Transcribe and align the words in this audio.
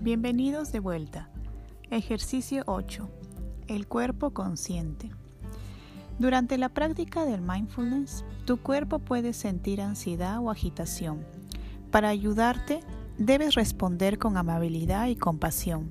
Bienvenidos 0.00 0.70
de 0.70 0.78
vuelta. 0.78 1.28
Ejercicio 1.90 2.62
8. 2.66 3.10
El 3.66 3.88
cuerpo 3.88 4.30
consciente. 4.30 5.10
Durante 6.20 6.56
la 6.56 6.68
práctica 6.68 7.24
del 7.24 7.40
mindfulness, 7.40 8.24
tu 8.44 8.58
cuerpo 8.58 9.00
puede 9.00 9.32
sentir 9.32 9.80
ansiedad 9.80 10.38
o 10.38 10.52
agitación. 10.52 11.26
Para 11.90 12.10
ayudarte, 12.10 12.78
debes 13.18 13.56
responder 13.56 14.18
con 14.18 14.36
amabilidad 14.36 15.08
y 15.08 15.16
compasión. 15.16 15.90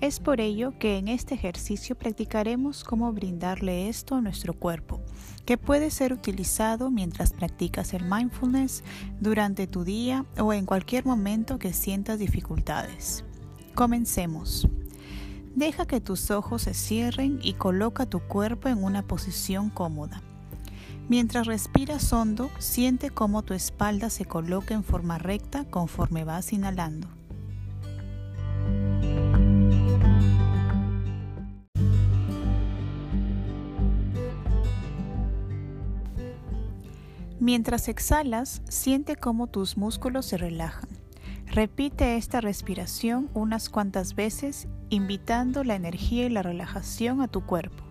Es 0.00 0.18
por 0.18 0.40
ello 0.40 0.72
que 0.78 0.96
en 0.96 1.08
este 1.08 1.34
ejercicio 1.34 1.94
practicaremos 1.96 2.84
cómo 2.84 3.12
brindarle 3.12 3.88
esto 3.88 4.14
a 4.14 4.20
nuestro 4.20 4.54
cuerpo, 4.54 4.99
que 5.44 5.58
puede 5.58 5.90
ser 5.90 6.12
utilizado 6.12 6.90
mientras 6.90 7.32
practicas 7.32 7.94
el 7.94 8.04
mindfulness 8.04 8.84
durante 9.20 9.66
tu 9.66 9.84
día 9.84 10.24
o 10.38 10.52
en 10.52 10.66
cualquier 10.66 11.04
momento 11.06 11.58
que 11.58 11.72
sientas 11.72 12.18
dificultades. 12.18 13.24
Comencemos. 13.74 14.68
Deja 15.54 15.86
que 15.86 16.00
tus 16.00 16.30
ojos 16.30 16.62
se 16.62 16.74
cierren 16.74 17.40
y 17.42 17.54
coloca 17.54 18.06
tu 18.06 18.20
cuerpo 18.20 18.68
en 18.68 18.82
una 18.84 19.02
posición 19.02 19.70
cómoda. 19.70 20.22
Mientras 21.08 21.48
respiras 21.48 22.12
hondo, 22.12 22.50
siente 22.58 23.10
cómo 23.10 23.42
tu 23.42 23.52
espalda 23.52 24.10
se 24.10 24.26
coloca 24.26 24.74
en 24.74 24.84
forma 24.84 25.18
recta 25.18 25.64
conforme 25.64 26.22
vas 26.22 26.52
inhalando. 26.52 27.08
Mientras 37.40 37.88
exhalas, 37.88 38.60
siente 38.68 39.16
cómo 39.16 39.46
tus 39.46 39.78
músculos 39.78 40.26
se 40.26 40.36
relajan. 40.36 40.90
Repite 41.46 42.18
esta 42.18 42.42
respiración 42.42 43.30
unas 43.32 43.70
cuantas 43.70 44.14
veces, 44.14 44.68
invitando 44.90 45.64
la 45.64 45.74
energía 45.74 46.26
y 46.26 46.28
la 46.28 46.42
relajación 46.42 47.22
a 47.22 47.28
tu 47.28 47.46
cuerpo. 47.46 47.82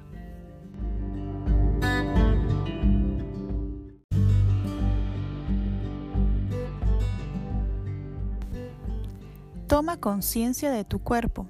Toma 9.65 9.97
conciencia 9.97 10.69
de 10.69 10.83
tu 10.83 10.99
cuerpo. 10.99 11.47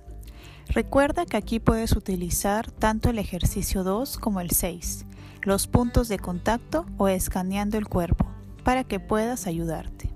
Recuerda 0.69 1.25
que 1.25 1.35
aquí 1.35 1.59
puedes 1.59 1.97
utilizar 1.97 2.71
tanto 2.71 3.09
el 3.09 3.19
ejercicio 3.19 3.83
2 3.83 4.19
como 4.19 4.39
el 4.39 4.51
6 4.51 5.05
los 5.43 5.67
puntos 5.67 6.07
de 6.07 6.19
contacto 6.19 6.85
o 6.97 7.07
escaneando 7.07 7.77
el 7.77 7.87
cuerpo 7.87 8.25
para 8.63 8.83
que 8.83 8.99
puedas 8.99 9.47
ayudarte. 9.47 10.09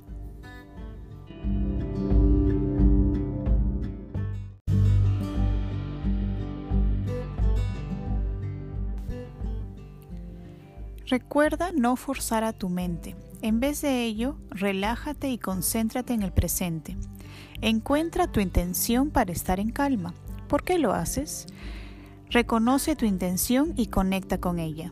Recuerda 11.08 11.72
no 11.74 11.96
forzar 11.96 12.44
a 12.44 12.54
tu 12.54 12.70
mente. 12.70 13.16
En 13.42 13.60
vez 13.60 13.82
de 13.82 14.04
ello, 14.04 14.38
relájate 14.50 15.30
y 15.30 15.38
concéntrate 15.38 16.14
en 16.14 16.24
el 16.24 16.32
presente. 16.32 16.98
Encuentra 17.62 18.32
tu 18.32 18.40
intención 18.40 19.12
para 19.12 19.32
estar 19.32 19.60
en 19.60 19.70
calma. 19.70 20.14
¿Por 20.48 20.64
qué 20.64 20.80
lo 20.80 20.94
haces? 20.94 21.46
Reconoce 22.30 22.96
tu 22.96 23.06
intención 23.06 23.74
y 23.76 23.88
conecta 23.88 24.40
con 24.40 24.60
ella. 24.60 24.92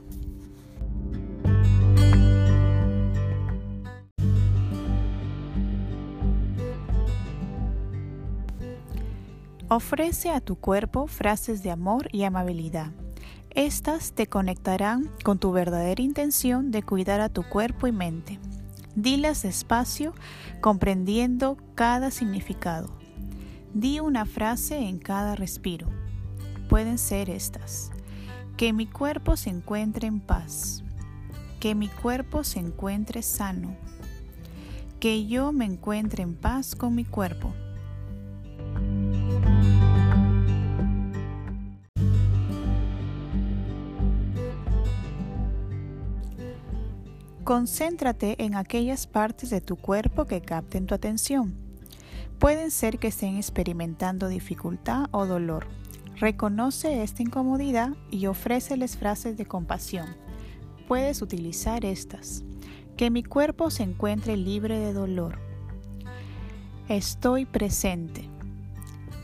Ofrece 9.73 10.31
a 10.31 10.41
tu 10.41 10.57
cuerpo 10.57 11.07
frases 11.07 11.63
de 11.63 11.71
amor 11.71 12.09
y 12.11 12.23
amabilidad. 12.23 12.91
Estas 13.51 14.11
te 14.11 14.27
conectarán 14.27 15.09
con 15.23 15.39
tu 15.39 15.53
verdadera 15.53 16.01
intención 16.01 16.71
de 16.71 16.83
cuidar 16.83 17.21
a 17.21 17.29
tu 17.29 17.43
cuerpo 17.43 17.87
y 17.87 17.93
mente. 17.93 18.37
Dilas 18.95 19.43
despacio, 19.43 20.13
comprendiendo 20.59 21.55
cada 21.73 22.11
significado. 22.11 22.89
Di 23.73 24.01
una 24.01 24.25
frase 24.25 24.77
en 24.77 24.99
cada 24.99 25.37
respiro. 25.37 25.87
Pueden 26.67 26.97
ser 26.97 27.29
estas. 27.29 27.91
Que 28.57 28.73
mi 28.73 28.87
cuerpo 28.87 29.37
se 29.37 29.51
encuentre 29.51 30.05
en 30.05 30.19
paz. 30.19 30.83
Que 31.61 31.75
mi 31.75 31.87
cuerpo 31.87 32.43
se 32.43 32.59
encuentre 32.59 33.21
sano. 33.21 33.77
Que 34.99 35.27
yo 35.27 35.53
me 35.53 35.63
encuentre 35.63 36.23
en 36.23 36.35
paz 36.35 36.75
con 36.75 36.93
mi 36.93 37.05
cuerpo. 37.05 37.53
Concéntrate 47.51 48.41
en 48.45 48.55
aquellas 48.55 49.07
partes 49.07 49.49
de 49.49 49.59
tu 49.59 49.75
cuerpo 49.75 50.23
que 50.23 50.39
capten 50.39 50.85
tu 50.85 50.95
atención. 50.95 51.53
Pueden 52.39 52.71
ser 52.71 52.97
que 52.97 53.09
estén 53.09 53.35
experimentando 53.35 54.29
dificultad 54.29 55.07
o 55.11 55.25
dolor. 55.25 55.67
Reconoce 56.15 57.03
esta 57.03 57.23
incomodidad 57.23 57.89
y 58.09 58.27
ofréceles 58.27 58.95
frases 58.95 59.35
de 59.35 59.45
compasión. 59.45 60.15
Puedes 60.87 61.21
utilizar 61.21 61.83
estas. 61.83 62.45
Que 62.95 63.09
mi 63.09 63.21
cuerpo 63.21 63.69
se 63.69 63.83
encuentre 63.83 64.37
libre 64.37 64.79
de 64.79 64.93
dolor. 64.93 65.37
Estoy 66.87 67.43
presente. 67.43 68.29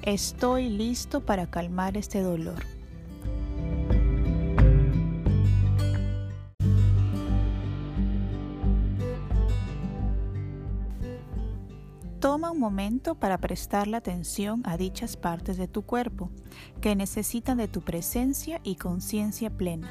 Estoy 0.01 0.67
listo 0.67 1.25
para 1.25 1.49
calmar 1.49 1.95
este 1.95 2.19
dolor. 2.19 2.76
Toma 12.19 12.49
un 12.49 12.59
momento 12.59 13.13
para 13.13 13.37
prestarle 13.37 13.95
atención 13.95 14.63
a 14.65 14.75
dichas 14.75 15.15
partes 15.15 15.55
de 15.55 15.67
tu 15.67 15.83
cuerpo 15.83 16.31
que 16.81 16.95
necesitan 16.95 17.57
de 17.57 17.67
tu 17.67 17.81
presencia 17.81 18.59
y 18.63 18.75
conciencia 18.75 19.51
plena. 19.51 19.87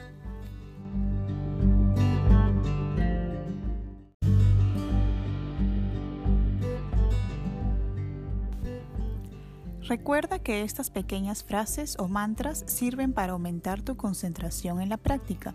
Recuerda 9.83 10.41
que 10.41 10.63
estas 10.63 10.91
pequeñas 10.91 11.45
frases 11.45 11.97
o 12.01 12.09
mantras 12.09 12.65
sirven 12.67 13.13
para 13.13 13.35
aumentar 13.35 13.83
tu 13.83 13.97
concentración 13.97 14.81
en 14.81 14.89
la 14.89 14.97
práctica. 14.97 15.55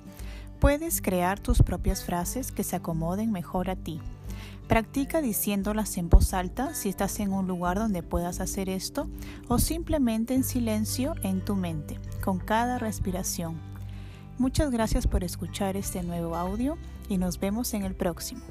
Puedes 0.61 1.01
crear 1.01 1.37
tus 1.37 1.61
propias 1.63 2.05
frases 2.05 2.53
que 2.53 2.63
se 2.63 2.77
acomoden 2.77 3.33
mejor 3.33 3.69
a 3.69 3.75
ti. 3.75 3.99
Practica 4.71 5.19
diciéndolas 5.19 5.97
en 5.97 6.07
voz 6.07 6.33
alta 6.33 6.73
si 6.73 6.87
estás 6.87 7.19
en 7.19 7.33
un 7.33 7.45
lugar 7.45 7.77
donde 7.77 8.03
puedas 8.03 8.39
hacer 8.39 8.69
esto 8.69 9.09
o 9.49 9.59
simplemente 9.59 10.33
en 10.33 10.45
silencio 10.45 11.13
en 11.23 11.43
tu 11.43 11.57
mente, 11.57 11.99
con 12.23 12.39
cada 12.39 12.79
respiración. 12.79 13.59
Muchas 14.37 14.71
gracias 14.71 15.07
por 15.07 15.25
escuchar 15.25 15.75
este 15.75 16.03
nuevo 16.03 16.37
audio 16.37 16.77
y 17.09 17.17
nos 17.17 17.37
vemos 17.37 17.73
en 17.73 17.83
el 17.83 17.95
próximo. 17.95 18.43